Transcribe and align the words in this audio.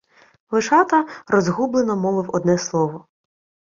Вишата 0.51 1.05
розгублено 1.31 1.95
мовив 1.95 2.29
одне 2.35 2.57
слово: 2.57 3.07